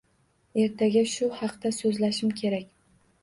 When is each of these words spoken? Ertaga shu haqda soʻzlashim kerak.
Ertaga 0.61 1.03
shu 1.11 1.27
haqda 1.41 1.71
soʻzlashim 1.81 2.31
kerak. 2.41 2.65